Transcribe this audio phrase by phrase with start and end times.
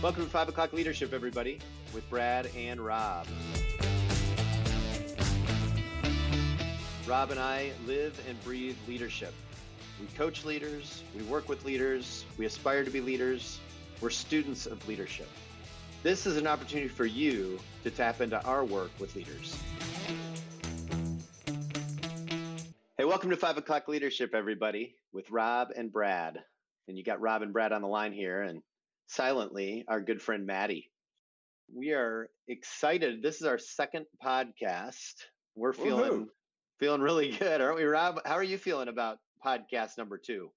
[0.00, 1.58] Welcome to 5 o'clock leadership, everybody,
[1.92, 3.26] with Brad and Rob.
[7.04, 9.34] Rob and I live and breathe leadership.
[10.00, 13.58] We coach leaders, we work with leaders, we aspire to be leaders,
[14.00, 15.26] we're students of leadership.
[16.04, 19.58] This is an opportunity for you to tap into our work with leaders.
[22.96, 26.38] Hey, welcome to 5 o'clock leadership, everybody, with Rob and Brad.
[26.86, 28.62] And you got Rob and Brad on the line here, and
[29.08, 30.90] silently, our good friend Maddie.
[31.74, 33.22] We are excited.
[33.22, 35.14] This is our second podcast.
[35.54, 36.28] We're feeling Woohoo.
[36.78, 38.20] feeling really good, aren't we, Rob?
[38.24, 40.50] How are you feeling about podcast number two?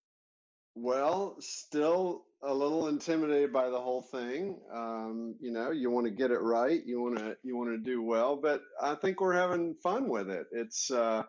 [0.75, 4.57] Well, still a little intimidated by the whole thing.
[4.73, 6.81] Um, you know, you want to get it right.
[6.85, 10.29] You want to you want to do well, but I think we're having fun with
[10.29, 10.45] it.
[10.51, 11.23] It's uh,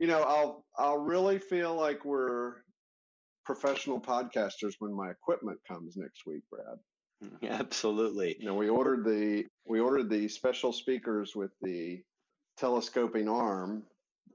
[0.00, 2.56] you know, I'll I'll really feel like we're
[3.54, 6.78] professional podcasters when my equipment comes next week, Brad.
[7.60, 8.36] Absolutely.
[8.38, 12.00] You know, we ordered the we ordered the special speakers with the
[12.58, 13.82] telescoping arm.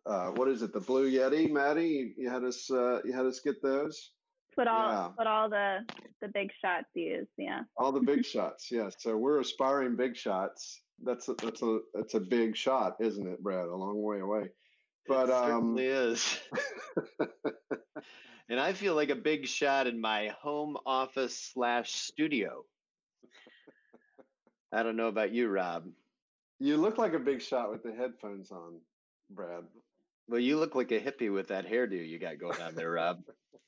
[0.06, 0.74] Uh, what is it?
[0.74, 2.14] The Blue Yeti, Maddie?
[2.18, 4.12] You had us uh, you had us get those.
[4.56, 5.10] What all Yeah.
[5.16, 5.86] what all the
[6.22, 7.62] the big shots use, yeah.
[7.78, 8.96] All the big shots, yes.
[9.00, 10.82] So we're aspiring big shots.
[11.02, 13.66] That's a, that's a that's a big shot, isn't it, Brad?
[13.66, 14.50] A long way away.
[15.08, 16.40] But it um, is.
[18.50, 22.64] and I feel like a big shot in my home office slash studio.
[24.72, 25.86] I don't know about you, Rob.
[26.60, 28.80] you look like a big shot with the headphones on,
[29.30, 29.64] Brad.
[30.28, 33.20] Well, you look like a hippie with that hairdo you got going on there, Rob.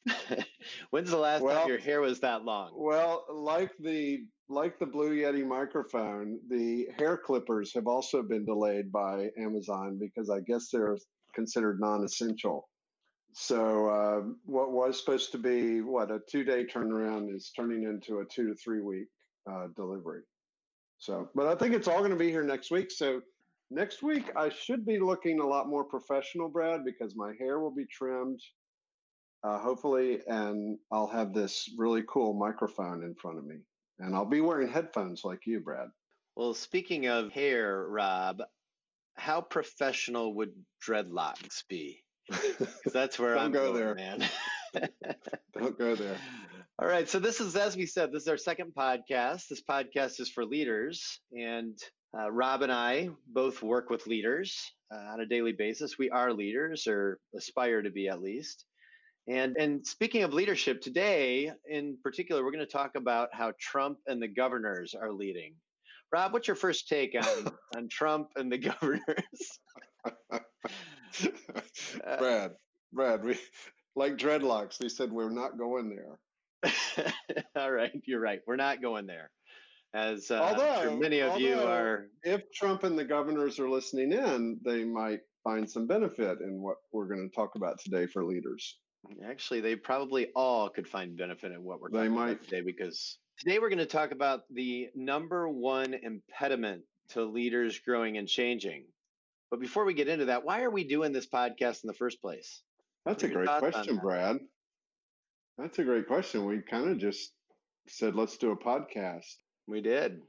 [0.89, 2.72] When's the last Well- time your hair was that long?
[2.75, 8.91] Well, like the like the Blue Yeti microphone, the hair clippers have also been delayed
[8.94, 10.97] by Amazon because I guess they're
[11.36, 12.69] considered non-essential.
[13.39, 18.25] So uh, what was supposed to be what a two-day turnaround is turning into a
[18.25, 19.09] two to three week
[19.49, 20.23] uh, delivery.
[20.97, 22.89] So, but I think it's all going to be here next week.
[22.89, 23.21] So
[23.69, 27.73] next week I should be looking a lot more professional, Brad, because my hair will
[27.73, 28.41] be trimmed.
[29.44, 33.57] Uh, hopefully, and I'll have this really cool microphone in front of me,
[34.00, 35.89] and I'll be wearing headphones like you, Brad.
[36.35, 38.41] Well, speaking of hair, Rob,
[39.16, 42.03] how professional would dreadlocks be?
[42.93, 43.95] That's where Don't I'm go going, there.
[43.95, 44.29] man.
[45.57, 46.17] Don't go there.
[46.79, 47.09] All right.
[47.09, 49.47] So this is, as we said, this is our second podcast.
[49.49, 51.77] This podcast is for leaders, and
[52.17, 54.59] uh, Rob and I both work with leaders
[54.93, 55.97] uh, on a daily basis.
[55.97, 58.65] We are leaders, or aspire to be at least.
[59.27, 63.97] And and speaking of leadership, today in particular, we're going to talk about how Trump
[64.07, 65.55] and the governors are leading.
[66.13, 69.59] Rob, what's your first take on on Trump and the governors?
[72.19, 72.51] Brad,
[72.94, 73.38] Brad, we
[73.95, 74.78] like dreadlocks.
[74.78, 76.19] They said we're not going there.
[77.55, 78.39] All right, you're right.
[78.47, 79.29] We're not going there.
[79.94, 83.69] As uh, I'm Although- sure many of you are If Trump and the governors are
[83.69, 88.06] listening in, they might find some benefit in what we're going to talk about today
[88.06, 88.77] for leaders.
[89.25, 92.31] Actually, they probably all could find benefit in what we're They might.
[92.31, 97.79] about today because today we're going to talk about the number one impediment to leaders
[97.79, 98.83] growing and changing.
[99.50, 102.22] But before we get into that, why are we doing this podcast in the first
[102.22, 102.62] place?
[103.06, 104.02] That's a What are your great question, that?
[104.02, 104.38] Brad.
[105.58, 106.46] That's a great question.
[106.46, 107.31] We kind of just
[107.88, 109.25] said, let's do a podcast.
[109.68, 110.22] We did.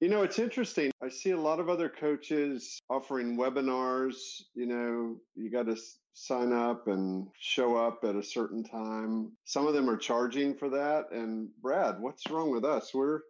[0.00, 0.90] You know, it's interesting.
[1.02, 4.42] I see a lot of other coaches offering webinars.
[4.54, 9.32] You know, you got to s- sign up and show up at a certain time.
[9.44, 11.10] Some of them are charging for that.
[11.12, 12.92] And Brad, what's wrong with us?
[12.92, 13.20] We're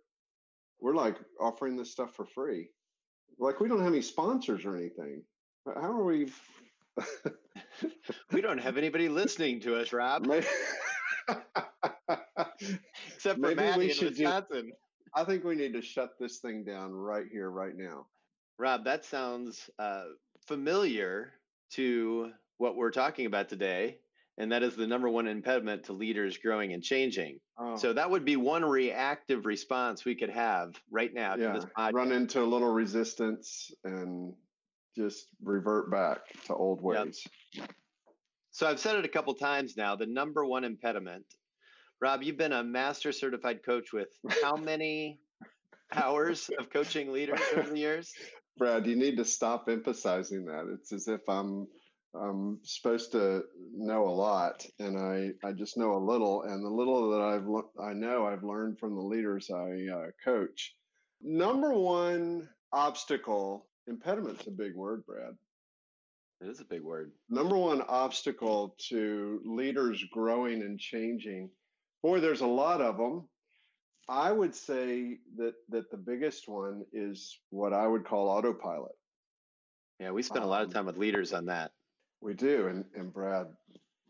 [0.81, 2.69] we're like offering this stuff for free.
[3.39, 5.23] Like we don't have any sponsors or anything.
[5.67, 6.31] How are we?
[8.33, 10.47] We don't have anybody listening to us, Rob, Maybe-
[13.15, 14.73] except for maybe Maddie we in should do- Wisconsin.
[15.15, 18.07] I think we need to shut this thing down right here, right now.
[18.59, 20.05] Rob, that sounds uh,
[20.47, 21.33] familiar
[21.73, 23.99] to what we're talking about today,
[24.39, 27.39] and that is the number one impediment to leaders growing and changing.
[27.59, 31.61] Oh, So that would be one reactive response we could have right now yeah, to
[31.61, 31.93] this podcast.
[31.93, 34.35] run into a little resistance and
[34.97, 37.25] just revert back to old ways.
[38.51, 39.97] So I've said it a couple times now.
[39.97, 41.25] The number one impediment,
[42.01, 44.09] Rob, you've been a master certified coach with
[44.43, 45.21] how many
[45.93, 48.13] hours of coaching leaders over the years?
[48.57, 50.73] Brad, you need to stop emphasizing that.
[50.73, 51.67] It's as if I'm
[52.15, 53.45] I'm supposed to
[53.75, 57.47] know a lot, and I I just know a little, and the little that I've
[57.47, 60.75] le- I know I've learned from the leaders I uh, coach.
[61.23, 65.35] Number one obstacle, impediment's a big word, Brad.
[66.41, 67.13] It is a big word.
[67.31, 71.51] Number one obstacle to leaders growing and changing.
[72.03, 73.29] Boy, there's a lot of them.
[74.09, 78.93] I would say that that the biggest one is what I would call autopilot.
[79.99, 81.73] Yeah, we spend a lot of Um, time with leaders on that.
[82.25, 83.49] We do, and and Brad,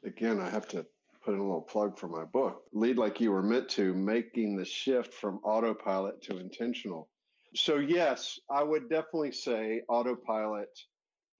[0.04, 0.86] again, I have to
[1.24, 4.56] put in a little plug for my book, Lead Like You Were Meant to, making
[4.56, 7.08] the shift from autopilot to intentional.
[7.56, 10.68] So yes, I would definitely say autopilot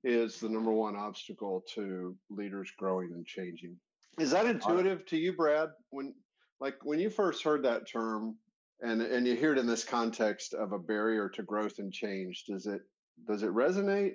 [0.02, 3.76] is the number one obstacle to leaders growing and changing.
[4.18, 5.68] Is that intuitive to you, Brad?
[5.90, 6.12] When
[6.60, 8.36] like when you first heard that term
[8.80, 12.46] and and you hear it in this context of a barrier to growth and change,
[12.48, 12.80] does it
[13.28, 14.14] does it resonate?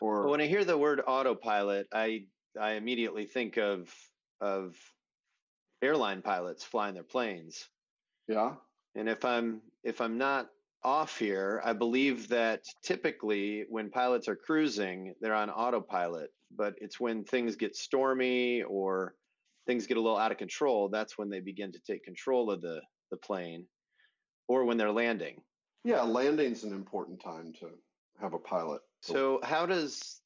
[0.00, 2.28] Or But when I hear the word autopilot, I
[2.58, 3.94] I immediately think of
[4.40, 4.76] of
[5.80, 7.70] airline pilots flying their planes.
[8.28, 8.56] yeah,
[8.96, 10.50] And if I'm if I'm not
[10.82, 16.30] off here, I believe that typically when pilots are cruising, they're on autopilot.
[16.50, 19.14] But it's when things get stormy or
[19.66, 22.60] things get a little out of control, that's when they begin to take control of
[22.62, 23.68] the, the plane
[24.48, 25.42] or when they're landing.
[25.84, 27.78] yeah, landing's an important time to
[28.20, 28.80] have a pilot.
[29.00, 30.20] So how does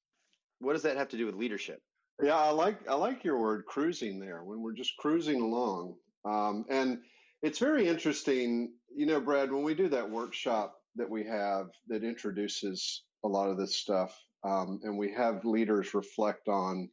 [0.61, 1.81] what does that have to do with leadership?
[2.23, 5.95] Yeah, I like I like your word cruising there when we're just cruising along.
[6.25, 6.99] Um, and
[7.43, 12.05] it's very interesting, you know, Brad, when we do that workshop that we have that
[12.05, 16.91] introduces a lot of this stuff, um, and we have leaders reflect on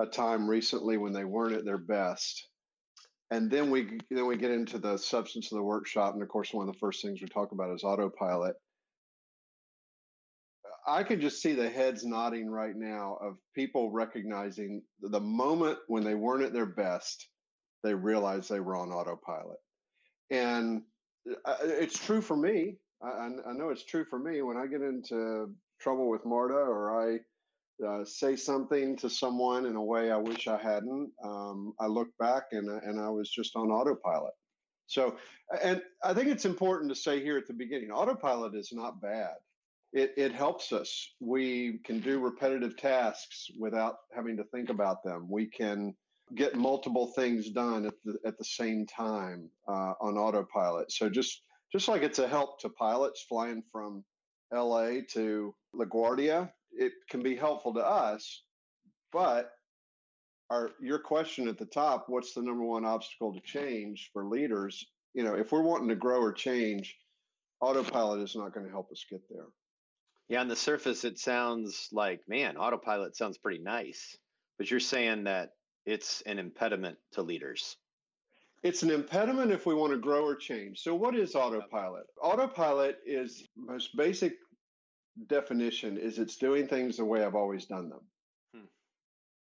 [0.00, 2.48] a time recently when they weren't at their best.
[3.30, 6.52] And then we then we get into the substance of the workshop, and of course,
[6.52, 8.54] one of the first things we talk about is autopilot.
[10.86, 16.02] I can just see the heads nodding right now of people recognizing the moment when
[16.02, 17.28] they weren't at their best,
[17.84, 19.58] they realized they were on autopilot.
[20.30, 20.82] And
[21.44, 22.78] uh, it's true for me.
[23.02, 27.00] I, I- know it's true for me when I get into trouble with Marta or
[27.00, 27.18] I
[27.86, 31.10] uh, say something to someone in a way I wish I hadn't.
[31.24, 34.34] Um, I look back and, and I was just on autopilot.
[34.86, 35.16] So,
[35.62, 39.34] and I think it's important to say here at the beginning autopilot is not bad
[39.92, 41.10] it, it helps us.
[41.20, 45.26] We can do repetitive tasks without having to think about them.
[45.28, 45.94] We can
[46.34, 50.90] get multiple things done at the at the same time uh, on autopilot.
[50.90, 51.42] So just
[51.72, 54.04] just like it's a help to pilots flying from
[54.54, 55.02] L.A.
[55.12, 58.42] to LaGuardia, it can be helpful to us.
[59.12, 59.50] But
[60.50, 64.86] our your question at the top, what's the number one obstacle to change for leaders?
[65.12, 66.96] You know, if we're wanting to grow or change,
[67.60, 69.46] autopilot is not going to help us get there.
[70.32, 74.16] Yeah, on the surface, it sounds like, man, autopilot sounds pretty nice.
[74.56, 75.50] But you're saying that
[75.84, 77.76] it's an impediment to leaders.
[78.62, 80.78] It's an impediment if we want to grow or change.
[80.78, 82.06] So, what is autopilot?
[82.22, 84.32] Autopilot is most basic
[85.26, 88.00] definition is it's doing things the way I've always done them.
[88.54, 88.66] Hmm.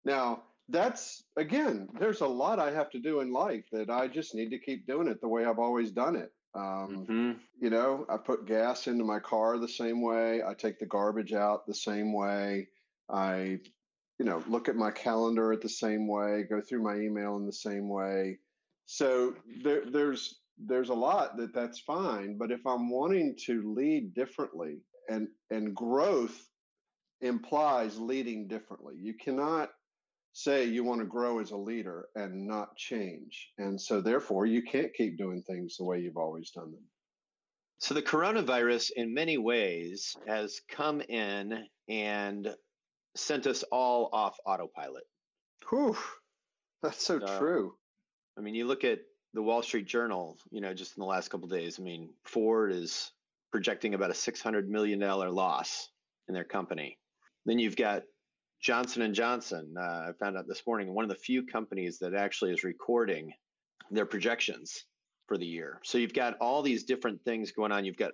[0.04, 4.34] Now, that's again, there's a lot I have to do in life that I just
[4.34, 6.32] need to keep doing it the way I've always done it.
[6.54, 7.40] Um, Mhm.
[7.60, 10.42] you know, I put gas into my car the same way.
[10.42, 12.68] I take the garbage out the same way.
[13.08, 13.60] I,
[14.18, 17.46] you know, look at my calendar at the same way, go through my email in
[17.46, 18.38] the same way.
[18.86, 22.38] So there, there's there's a lot that that's fine.
[22.38, 26.48] But if I'm wanting to lead differently, and and growth
[27.20, 29.70] implies leading differently, you cannot
[30.34, 33.52] say you want to grow as a leader and not change.
[33.58, 36.82] And so therefore you can't keep doing things the way you've always done them.
[37.78, 42.48] So the coronavirus, in many ways, has come in and
[43.14, 45.04] sent us all off autopilot.
[45.70, 45.96] Whew,
[46.82, 47.74] that's so So- true.
[48.36, 48.98] I mean, you look at
[49.34, 51.78] the Wall Street Journal, you know, just in the last couple of days.
[51.78, 53.12] I mean, Ford is
[53.52, 55.88] projecting about a $600 million loss
[56.26, 56.98] in their company.
[57.46, 58.02] Then you've got
[58.64, 59.74] Johnson and Johnson.
[59.78, 63.30] Uh, I found out this morning, one of the few companies that actually is recording
[63.90, 64.84] their projections
[65.28, 65.80] for the year.
[65.84, 67.84] So you've got all these different things going on.
[67.84, 68.12] You've got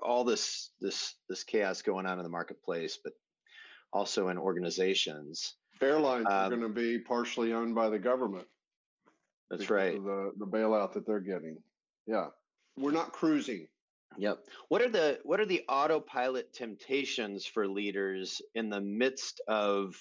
[0.00, 3.12] all this this this chaos going on in the marketplace, but
[3.92, 5.56] also in organizations.
[5.80, 8.46] Airlines are Um, going to be partially owned by the government.
[9.50, 9.94] That's right.
[9.94, 11.58] The, the bailout that they're getting.
[12.06, 12.28] Yeah.
[12.78, 13.66] We're not cruising.
[14.18, 14.44] Yep.
[14.68, 19.96] What are the what are the autopilot temptations for leaders in the midst of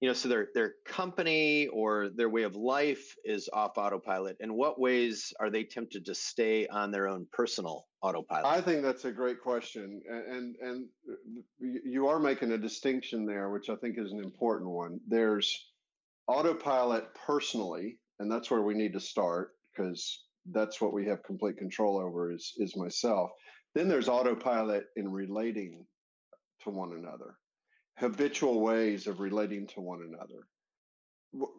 [0.00, 4.52] you know so their their company or their way of life is off autopilot in
[4.54, 9.06] what ways are they tempted to stay on their own personal autopilot I think that's
[9.06, 11.14] a great question, and and, uh,
[11.60, 15.00] and you are making a distinction there, which I think is an important one.
[15.08, 15.72] There's
[16.26, 21.56] autopilot personally, and that's where we need to start because that's what we have complete
[21.56, 23.30] control over is is myself.
[23.74, 25.84] Then there's autopilot in relating
[26.62, 27.36] to one another,
[27.98, 30.46] habitual ways of relating to one another.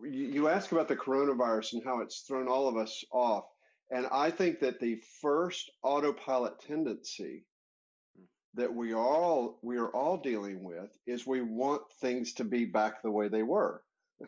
[0.09, 3.43] You ask about the coronavirus and how it's thrown all of us off.
[3.91, 7.45] And I think that the first autopilot tendency
[8.55, 13.01] that we all we are all dealing with is we want things to be back
[13.01, 13.81] the way they were.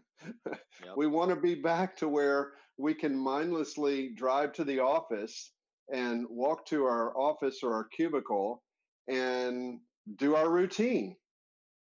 [0.84, 0.94] Yep.
[0.96, 5.52] we want to be back to where we can mindlessly drive to the office
[5.92, 8.62] and walk to our office or our cubicle
[9.08, 9.80] and
[10.18, 11.16] do our routine.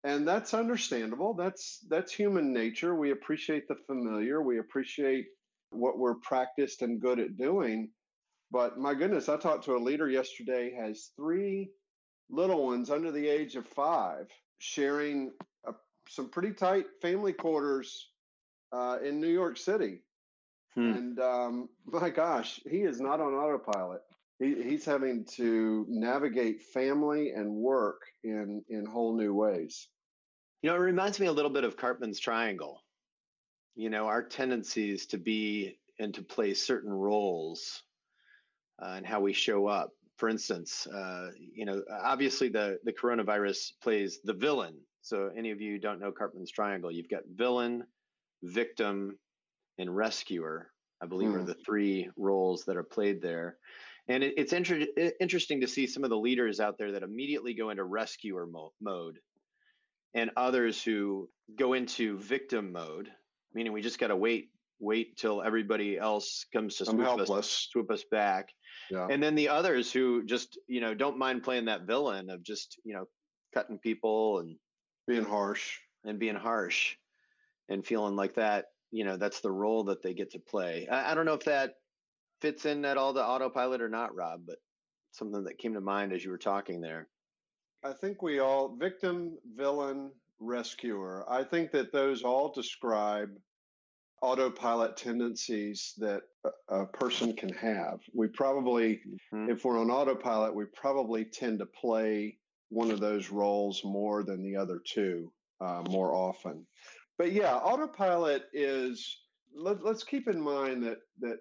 [0.04, 1.34] And that's understandable.
[1.34, 2.94] That's that's human nature.
[2.94, 4.40] We appreciate the familiar.
[4.42, 5.26] We appreciate
[5.70, 7.90] what we're practiced and good at doing.
[8.52, 11.70] But my goodness, I talked to a leader yesterday has three
[12.30, 14.28] little ones under the age of five
[14.58, 15.32] sharing
[15.66, 15.72] a,
[16.08, 18.10] some pretty tight family quarters
[18.72, 20.02] uh, in New York City.
[20.76, 20.92] Hmm.
[20.92, 24.02] And um, my gosh, he is not on autopilot.
[24.38, 29.88] He, he's having to navigate family and work in in whole new ways.
[30.62, 32.83] You know, it reminds me a little bit of Karpman's triangle.
[33.75, 37.83] You know, our tendencies to be and to play certain roles
[38.83, 39.92] uh, and how we show up.
[40.16, 44.76] For instance, uh, you know, obviously the the coronavirus plays the villain.
[45.00, 47.85] So any of you don't know Karpman's triangle, you've got villain,
[48.42, 49.16] victim,
[49.78, 50.71] and rescuer.
[51.02, 51.37] I believe hmm.
[51.37, 53.56] are the three roles that are played there.
[54.09, 54.87] And it, it's inter-
[55.21, 58.73] interesting to see some of the leaders out there that immediately go into rescuer mo-
[58.80, 59.18] mode
[60.14, 61.28] and others who
[61.59, 63.11] go into victim mode,
[63.52, 67.90] meaning we just got to wait, wait till everybody else comes to swoop us, swoop
[67.90, 68.49] us back.
[68.90, 69.09] Yeah.
[69.11, 72.78] And then the others who just, you know, don't mind playing that villain of just,
[72.85, 73.06] you know,
[73.52, 74.56] cutting people and
[75.06, 76.95] being harsh and being harsh
[77.68, 80.88] and feeling like that, you know, that's the role that they get to play.
[80.90, 81.74] I, I don't know if that
[82.40, 84.56] fits in at all to autopilot or not, Rob, but
[85.12, 87.08] something that came to mind as you were talking there.
[87.84, 93.28] I think we all, victim, villain, rescuer, I think that those all describe
[94.22, 96.22] autopilot tendencies that
[96.70, 98.00] a, a person can have.
[98.14, 99.00] We probably,
[99.34, 99.50] mm-hmm.
[99.50, 102.38] if we're on autopilot, we probably tend to play
[102.70, 106.66] one of those roles more than the other two uh, more often.
[107.18, 109.20] But yeah, autopilot is.
[109.58, 111.38] Let, let's keep in mind that that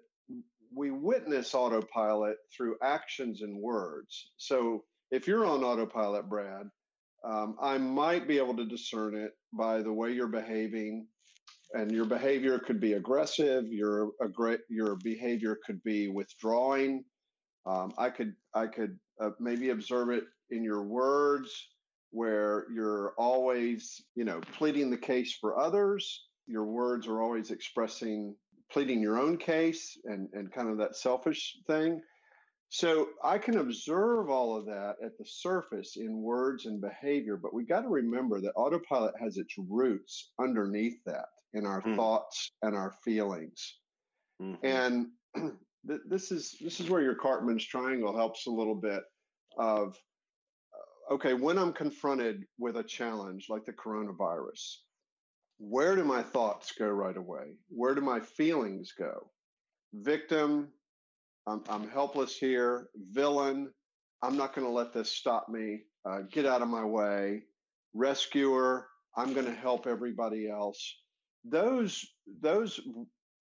[0.74, 4.30] we witness autopilot through actions and words.
[4.36, 6.68] So if you're on autopilot, Brad,
[7.24, 11.06] um, I might be able to discern it by the way you're behaving,
[11.72, 13.64] and your behavior could be aggressive.
[13.68, 14.10] Your
[14.68, 17.04] your behavior could be withdrawing.
[17.66, 21.68] Um, I could I could uh, maybe observe it in your words,
[22.16, 26.24] where you're always you know pleading the case for others.
[26.46, 28.34] Your words are always expressing
[28.72, 32.00] pleading your own case and, and kind of that selfish thing.
[32.68, 37.54] So I can observe all of that at the surface in words and behavior, but
[37.54, 41.94] we got to remember that autopilot has its roots underneath that in our mm.
[41.94, 43.76] thoughts and our feelings.
[44.42, 44.66] Mm-hmm.
[44.66, 45.06] And
[45.88, 49.02] th- this is this is where your Karpman's triangle helps a little bit
[49.58, 49.96] of
[51.10, 54.76] okay, when I'm confronted with a challenge like the coronavirus,
[55.58, 57.54] where do my thoughts go right away?
[57.68, 59.30] Where do my feelings go?
[59.94, 60.68] Victim,
[61.46, 62.88] I'm, I'm helpless here.
[63.12, 63.70] Villain,
[64.22, 65.82] I'm not going to let this stop me.
[66.08, 67.42] Uh, get out of my way.
[67.94, 68.86] Rescuer,
[69.16, 70.94] I'm going to help everybody else.
[71.44, 72.04] Those
[72.42, 72.80] those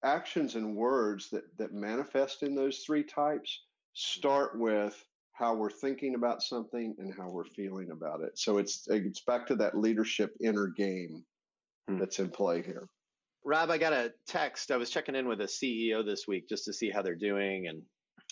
[0.03, 5.03] actions and words that that manifest in those three types start with
[5.35, 8.37] how we're thinking about something and how we're feeling about it.
[8.39, 11.23] So it's it's back to that leadership inner game
[11.87, 11.99] hmm.
[11.99, 12.87] that's in play here.
[13.43, 14.71] Rob, I got a text.
[14.71, 17.67] I was checking in with a CEO this week just to see how they're doing
[17.67, 17.81] and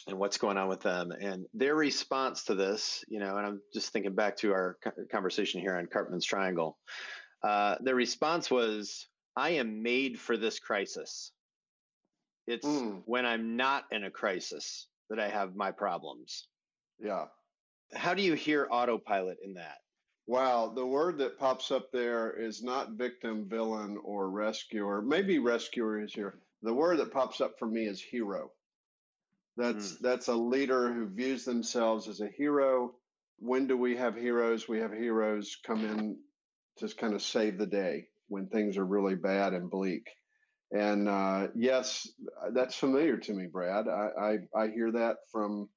[0.08, 1.12] and what's going on with them.
[1.12, 4.78] And their response to this, you know, and I'm just thinking back to our
[5.12, 6.78] conversation here on Karpman's Triangle.
[7.44, 11.32] Uh, their response was, "I am made for this crisis.
[12.48, 13.02] It's mm.
[13.06, 16.48] when I'm not in a crisis that I have my problems."
[17.00, 17.26] Yeah.
[17.94, 19.78] How do you hear autopilot in that?
[20.26, 25.02] Wow, the word that pops up there is not victim, villain, or rescuer.
[25.02, 26.40] Maybe rescuer is here.
[26.62, 28.52] The word that pops up for me is hero.
[29.58, 30.00] That's mm.
[30.00, 32.96] that's a leader who views themselves as a hero.
[33.40, 34.68] When do we have heroes?
[34.68, 36.18] We have heroes come in
[36.78, 40.08] to kind of save the day when things are really bad and bleak.
[40.72, 42.08] And uh, yes,
[42.54, 43.88] that's familiar to me, Brad.
[43.88, 45.70] I, I, I hear that from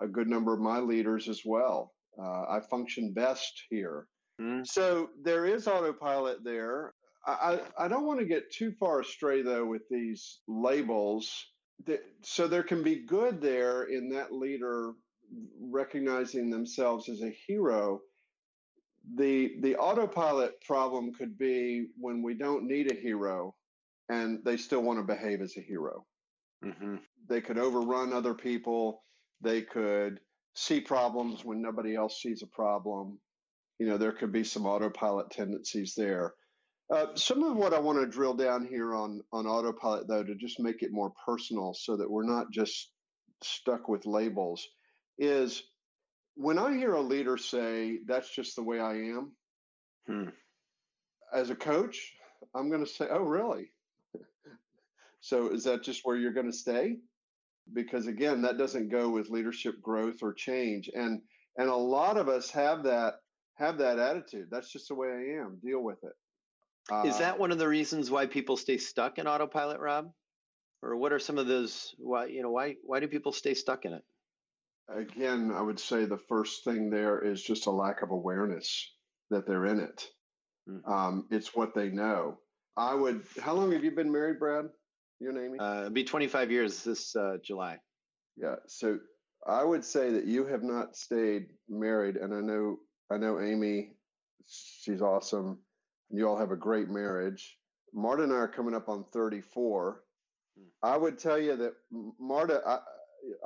[0.00, 1.92] a good number of my leaders as well.
[2.18, 4.06] Uh, I function best here.
[4.40, 4.66] Mm.
[4.66, 6.94] So there is autopilot there.
[7.26, 11.30] I, I don't want to get too far astray though with these labels.
[12.22, 14.92] So there can be good there in that leader
[15.60, 18.00] recognizing themselves as a hero.
[19.16, 23.54] The the autopilot problem could be when we don't need a hero
[24.08, 26.04] and they still want to behave as a hero.
[26.64, 26.96] Mm-hmm.
[27.26, 29.02] they could overrun other people.
[29.40, 30.20] They could
[30.54, 33.18] see problems when nobody else sees a problem.
[33.78, 36.34] You know, there could be some autopilot tendencies there.
[36.90, 40.34] Uh, some of what I want to drill down here on on autopilot, though, to
[40.34, 42.90] just make it more personal, so that we're not just
[43.42, 44.66] stuck with labels,
[45.16, 45.62] is
[46.34, 49.32] when I hear a leader say, "That's just the way I am,"
[50.06, 50.28] hmm.
[51.32, 52.12] as a coach,
[52.56, 53.70] I'm going to say, "Oh, really?"
[55.20, 56.96] so is that just where you're going to stay?
[57.72, 61.20] Because again, that doesn't go with leadership growth or change, and
[61.56, 63.14] and a lot of us have that
[63.54, 64.48] have that attitude.
[64.50, 65.58] That's just the way I am.
[65.62, 66.12] Deal with it.
[67.06, 70.12] Is that um, one of the reasons why people stay stuck in autopilot, Rob?
[70.82, 73.84] Or what are some of those why you know why why do people stay stuck
[73.84, 74.02] in it?
[74.88, 78.90] Again, I would say the first thing there is just a lack of awareness
[79.30, 80.08] that they're in it.
[80.68, 80.90] Mm-hmm.
[80.90, 82.38] Um, it's what they know.
[82.76, 83.22] I would.
[83.40, 84.70] How long have you been married, Brad?
[85.20, 85.58] You and Amy?
[85.58, 87.78] Uh, it'll be 25 years this uh, July.
[88.36, 88.56] Yeah.
[88.66, 88.98] So
[89.46, 92.78] I would say that you have not stayed married, and I know
[93.10, 93.92] I know Amy.
[94.46, 95.58] She's awesome
[96.10, 97.56] you all have a great marriage.
[97.94, 100.02] Marta and I are coming up on 34.
[100.56, 100.64] Hmm.
[100.82, 101.72] I would tell you that
[102.18, 102.78] Marta, I,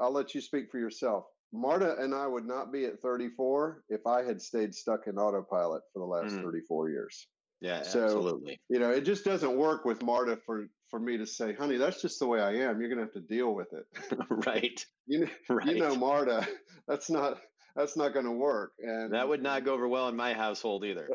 [0.00, 1.26] I'll let you speak for yourself.
[1.52, 5.82] Marta and I would not be at 34 if I had stayed stuck in autopilot
[5.92, 6.42] for the last mm.
[6.42, 7.28] 34 years.
[7.60, 8.60] Yeah, so, absolutely.
[8.68, 12.00] You know, it just doesn't work with Marta for for me to say, "Honey, that's
[12.00, 12.80] just the way I am.
[12.80, 13.84] You're going to have to deal with it."
[14.46, 14.86] right.
[15.06, 15.66] You know, right.
[15.66, 16.48] you know, Marta,
[16.88, 17.38] that's not
[17.76, 18.72] that's not going to work.
[18.78, 21.06] And that would not go over well in my household either.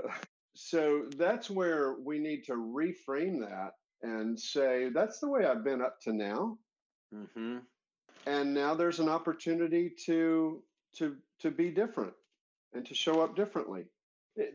[0.54, 3.72] so that's where we need to reframe that
[4.04, 6.60] and say that's the way I've been up to now.
[7.16, 7.58] Mm-hmm.
[8.28, 10.62] And now there's an opportunity to
[10.98, 12.14] to to be different
[12.74, 13.86] and to show up differently.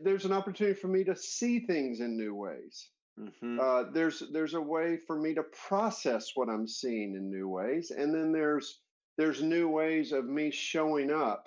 [0.01, 2.87] There's an opportunity for me to see things in new ways.
[3.19, 3.59] Mm-hmm.
[3.59, 7.91] Uh, there's there's a way for me to process what I'm seeing in new ways,
[7.91, 8.79] and then there's
[9.17, 11.45] there's new ways of me showing up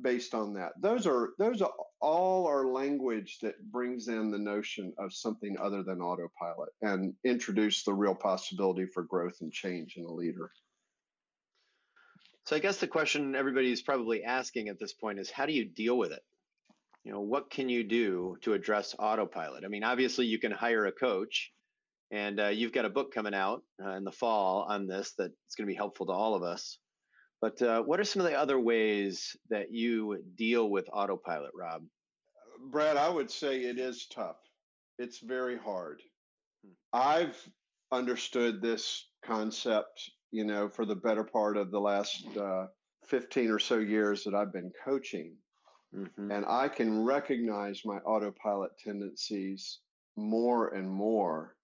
[0.00, 0.72] based on that.
[0.80, 5.82] Those are those are all our language that brings in the notion of something other
[5.82, 10.50] than autopilot and introduce the real possibility for growth and change in a leader.
[12.44, 15.64] So I guess the question everybody's probably asking at this point is how do you
[15.64, 16.22] deal with it?
[17.04, 19.64] You know, what can you do to address autopilot?
[19.64, 21.50] I mean, obviously you can hire a coach
[22.12, 25.54] and uh, you've got a book coming out uh, in the fall on this that's
[25.56, 26.78] going to be helpful to all of us.
[27.40, 31.82] But uh, what are some of the other ways that you deal with autopilot, Rob?
[32.70, 34.36] Brad, I would say it is tough.
[34.98, 36.00] It's very hard.
[36.64, 36.72] Hmm.
[36.92, 37.48] I've
[37.90, 42.66] understood this concept, you know, for the better part of the last uh,
[43.06, 45.34] 15 or so years that I've been coaching.
[45.96, 46.30] Mm-hmm.
[46.30, 49.80] And I can recognize my autopilot tendencies
[50.16, 51.56] more and more.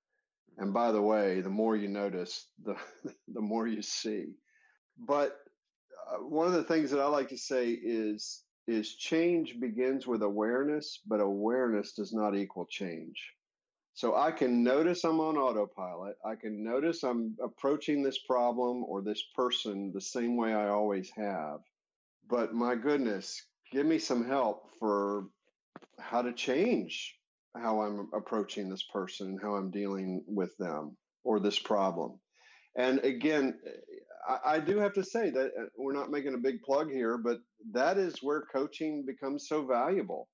[0.59, 2.77] And by the way, the more you notice, the
[3.29, 4.35] the more you see.
[4.99, 5.39] But
[6.11, 10.23] uh, one of the things that I like to say is is change begins with
[10.23, 13.33] awareness, but awareness does not equal change.
[13.95, 16.17] So I can notice I'm on autopilot.
[16.25, 21.11] I can notice I'm approaching this problem or this person the same way I always
[21.17, 21.61] have.
[22.29, 25.25] But my goodness, give me some help for
[26.01, 27.15] how to change
[27.57, 32.19] how I'm approaching this person and how I'm dealing with them or this problem.
[32.77, 33.59] And again,
[34.29, 37.19] I, I do have to say that uh, we're not making a big plug here,
[37.19, 37.39] but
[37.73, 40.29] that is where coaching becomes so valuable.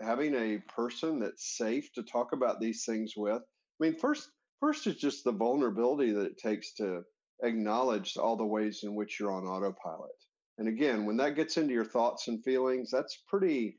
[0.00, 3.40] Having a person that's safe to talk about these things with.
[3.40, 4.28] I mean, first,
[4.60, 7.02] first is just the vulnerability that it takes to
[7.42, 10.10] acknowledge all the ways in which you're on autopilot.
[10.58, 13.78] And again, when that gets into your thoughts and feelings, that's pretty,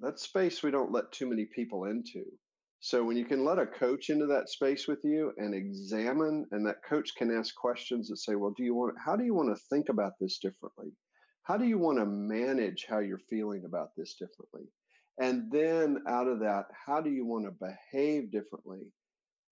[0.00, 2.24] that's space we don't let too many people into.
[2.80, 6.66] So when you can let a coach into that space with you and examine, and
[6.66, 9.56] that coach can ask questions that say, well, do you want, how do you want
[9.56, 10.92] to think about this differently?
[11.44, 14.68] How do you want to manage how you're feeling about this differently?
[15.20, 18.80] And then out of that, how do you want to behave differently?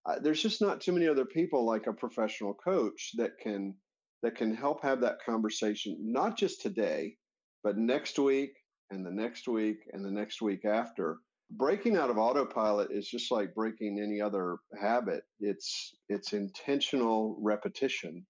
[0.08, 3.74] Uh, there's just not too many other people like a professional coach that can
[4.22, 7.16] that can help have that conversation, not just today,
[7.62, 8.52] but next week
[8.90, 11.18] and the next week and the next week after.
[11.52, 15.22] Breaking out of autopilot is just like breaking any other habit.
[15.40, 18.24] It's it's intentional repetition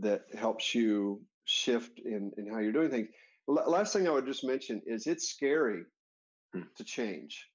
[0.00, 3.08] that helps you shift in in how you're doing things.
[3.48, 5.82] L- last thing i would just mention is it's scary
[6.54, 6.62] hmm.
[6.76, 7.46] to change.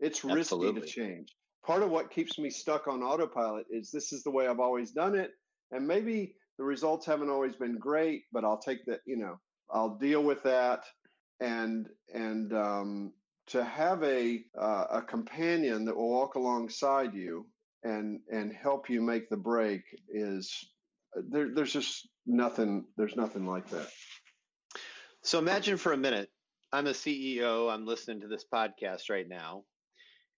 [0.00, 0.80] It's Absolutely.
[0.80, 1.28] risky to change.
[1.66, 4.92] Part of what keeps me stuck on autopilot is this is the way i've always
[4.92, 5.32] done it
[5.72, 9.38] and maybe the results haven't always been great but i'll take that you know
[9.70, 10.84] i'll deal with that
[11.40, 13.12] and and um,
[13.48, 17.46] to have a uh, a companion that will walk alongside you
[17.82, 20.72] and and help you make the break is
[21.14, 22.84] there, there's just nothing.
[22.96, 23.88] There's nothing like that.
[25.22, 26.30] So imagine for a minute,
[26.72, 27.72] I'm a CEO.
[27.72, 29.64] I'm listening to this podcast right now,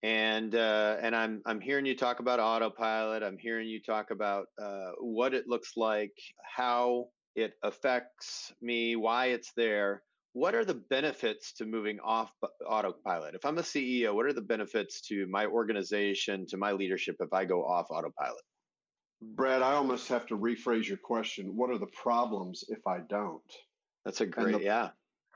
[0.04, 3.22] and uh, and I'm I'm hearing you talk about autopilot.
[3.22, 6.12] I'm hearing you talk about uh, what it looks like,
[6.44, 10.02] how it affects me, why it's there.
[10.34, 12.34] What are the benefits to moving off
[12.68, 13.34] autopilot?
[13.34, 17.32] If I'm a CEO, what are the benefits to my organization, to my leadership if
[17.32, 18.42] I go off autopilot?
[19.22, 21.56] Brad, I almost have to rephrase your question.
[21.56, 23.40] What are the problems if I don't?
[24.04, 24.90] That's a great, the, yeah.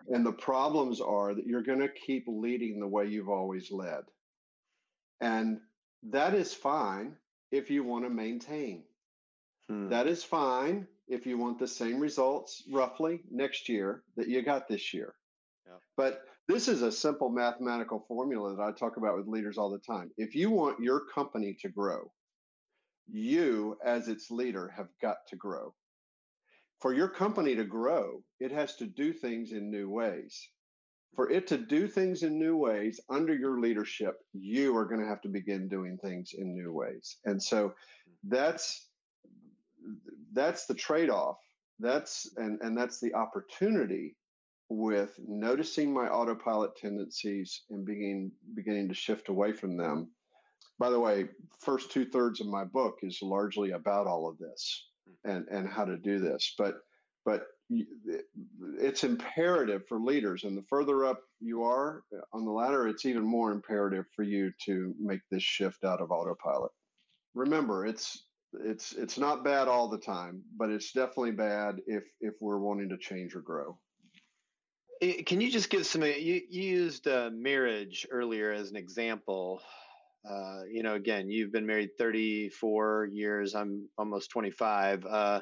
[0.09, 4.02] And the problems are that you're going to keep leading the way you've always led.
[5.20, 5.61] And
[6.11, 7.16] that is fine
[7.50, 8.85] if you want to maintain.
[9.68, 9.88] Hmm.
[9.88, 14.68] That is fine if you want the same results roughly next year that you got
[14.68, 15.14] this year.
[15.66, 15.81] Yep.
[15.96, 19.78] But this is a simple mathematical formula that I talk about with leaders all the
[19.78, 20.11] time.
[20.16, 22.11] If you want your company to grow,
[23.11, 25.74] you as its leader have got to grow.
[26.81, 30.48] For your company to grow, it has to do things in new ways.
[31.14, 35.09] For it to do things in new ways under your leadership, you are going to
[35.09, 37.16] have to begin doing things in new ways.
[37.25, 38.29] And so mm-hmm.
[38.29, 38.88] that's
[40.33, 41.38] that's the trade-off.
[41.81, 44.16] That's and and that's the opportunity
[44.68, 50.11] with noticing my autopilot tendencies and beginning beginning to shift away from them.
[50.79, 51.29] By the way,
[51.61, 55.37] first two thirds of my book is largely about all of this mm.
[55.37, 56.55] and and how to do this.
[56.59, 56.77] But
[57.25, 62.02] but it's imperative for leaders, and the further up you are
[62.33, 66.11] on the ladder, it's even more imperative for you to make this shift out of
[66.11, 66.72] autopilot.
[67.35, 68.24] Remember, it's
[68.64, 72.88] it's it's not bad all the time, but it's definitely bad if if we're wanting
[72.88, 73.78] to change or grow.
[75.26, 76.02] Can you just give some?
[76.02, 79.62] You, you used uh, marriage earlier as an example.
[80.28, 83.54] Uh, you know, again, you've been married 34 years.
[83.54, 85.07] I'm almost 25.
[85.07, 85.40] Uh,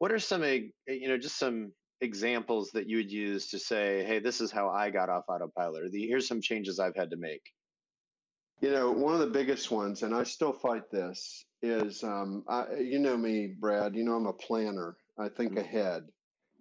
[0.00, 4.18] what are some, you know, just some examples that you would use to say, hey,
[4.18, 7.18] this is how I got off autopilot, or the, here's some changes I've had to
[7.18, 7.42] make?
[8.62, 12.76] You know, one of the biggest ones, and I still fight this, is um, I,
[12.78, 13.94] you know me, Brad.
[13.94, 14.96] You know I'm a planner.
[15.18, 15.60] I think mm-hmm.
[15.60, 16.04] ahead.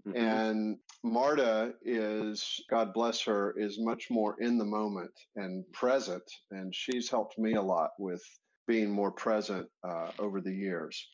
[0.06, 0.18] Mm-hmm.
[0.18, 6.24] And Marta is, God bless her, is much more in the moment and present.
[6.52, 8.22] And she's helped me a lot with
[8.68, 11.08] being more present uh, over the years.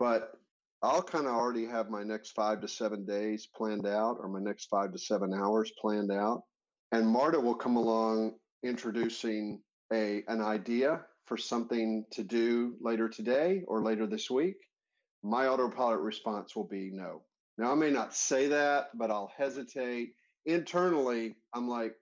[0.00, 0.32] But
[0.82, 4.40] I'll kind of already have my next five to seven days planned out or my
[4.40, 6.42] next five to seven hours planned out.
[6.90, 9.60] And Marta will come along introducing
[9.92, 14.56] a an idea for something to do later today or later this week,
[15.22, 17.22] my autopilot response will be no.
[17.58, 20.14] Now, I may not say that, but I'll hesitate.
[20.46, 21.94] Internally, I'm like,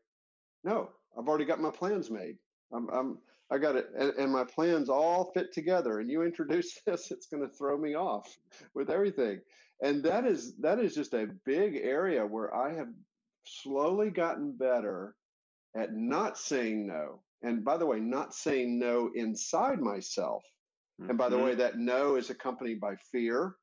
[0.65, 2.37] no, I've already got my plans made.
[2.73, 3.19] I'm, I'm
[3.53, 6.01] I got it, and, and my plans all fit together.
[6.01, 8.37] And you introduce this, it's going to throw me off
[8.75, 9.41] with everything.
[9.83, 12.89] And that is that is just a big area where I have
[13.47, 15.15] slowly gotten better
[15.75, 20.43] at not saying no and by the way, not saying no inside myself.
[21.01, 21.11] Mm-hmm.
[21.11, 21.61] And by the way, mm-hmm.
[21.61, 23.55] that no is accompanied by fear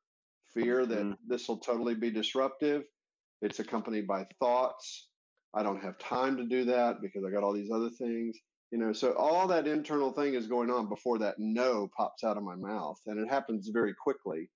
[0.54, 1.10] fear mm-hmm.
[1.10, 2.84] that this will totally be disruptive.
[3.42, 5.10] It's accompanied by thoughts.
[5.54, 8.38] I don't have time to do that because I got all these other things.
[8.72, 12.38] You know, so all that internal thing is going on before that no pops out
[12.38, 13.00] of my mouth.
[13.06, 14.50] And it happens very quickly.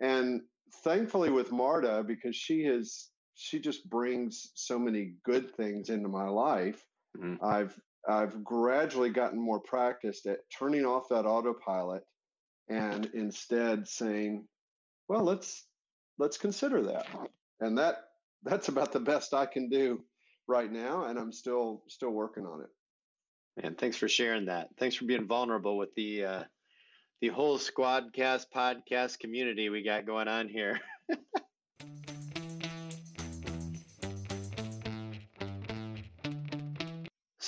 [0.00, 0.42] And
[0.84, 6.28] thankfully with Marta, because she is she just brings so many good things into my
[6.28, 6.84] life.
[7.16, 7.44] Mm-hmm.
[7.44, 12.02] I've I've gradually gotten more practiced at turning off that autopilot
[12.68, 14.46] and instead saying,
[15.08, 15.66] well, let's
[16.18, 17.06] let's consider that.
[17.60, 18.04] And that
[18.42, 20.04] that's about the best I can do
[20.46, 22.70] right now and I'm still still working on it.
[23.62, 24.68] And thanks for sharing that.
[24.78, 26.44] Thanks for being vulnerable with the uh
[27.20, 30.80] the whole Squadcast podcast community we got going on here.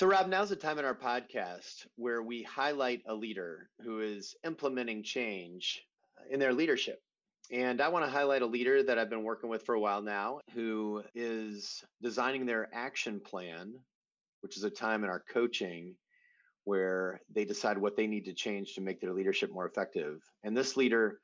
[0.01, 4.35] So, Rob, now's the time in our podcast where we highlight a leader who is
[4.47, 5.85] implementing change
[6.31, 7.03] in their leadership.
[7.53, 10.01] And I want to highlight a leader that I've been working with for a while
[10.01, 13.75] now who is designing their action plan,
[14.41, 15.95] which is a time in our coaching
[16.65, 20.21] where they decide what they need to change to make their leadership more effective.
[20.45, 21.21] And this leader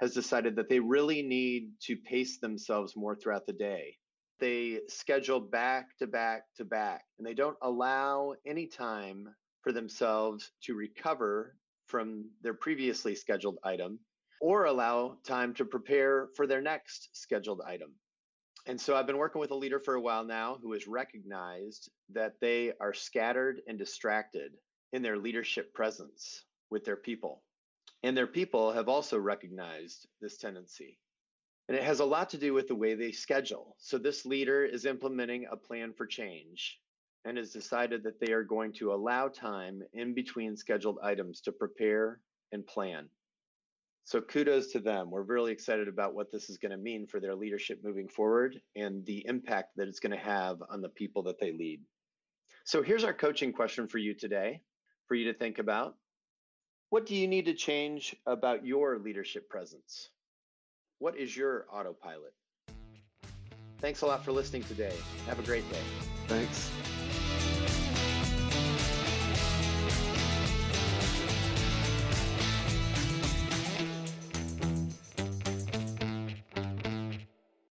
[0.00, 3.96] has decided that they really need to pace themselves more throughout the day
[4.40, 9.28] they schedule back to back to back and they don't allow any time
[9.62, 13.98] for themselves to recover from their previously scheduled item
[14.40, 17.92] or allow time to prepare for their next scheduled item.
[18.66, 21.90] And so I've been working with a leader for a while now who has recognized
[22.10, 24.52] that they are scattered and distracted
[24.92, 27.42] in their leadership presence with their people.
[28.02, 30.98] And their people have also recognized this tendency.
[31.68, 33.76] And it has a lot to do with the way they schedule.
[33.78, 36.78] So this leader is implementing a plan for change
[37.24, 41.52] and has decided that they are going to allow time in between scheduled items to
[41.52, 42.20] prepare
[42.52, 43.08] and plan.
[44.04, 45.10] So kudos to them.
[45.10, 48.60] We're really excited about what this is going to mean for their leadership moving forward
[48.76, 51.80] and the impact that it's going to have on the people that they lead.
[52.64, 54.60] So here's our coaching question for you today
[55.06, 55.96] for you to think about.
[56.90, 60.10] What do you need to change about your leadership presence?
[60.98, 62.34] What is your autopilot?
[63.80, 64.94] Thanks a lot for listening today.
[65.26, 65.82] Have a great day.
[66.26, 66.70] Thanks.